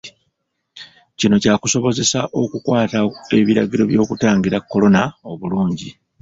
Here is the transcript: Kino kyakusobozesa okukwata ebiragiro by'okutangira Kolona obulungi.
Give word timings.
Kino 1.19 1.35
kyakusobozesa 1.43 2.19
okukwata 2.41 2.99
ebiragiro 3.39 3.83
by'okutangira 3.91 4.57
Kolona 4.69 5.01
obulungi. 5.31 5.89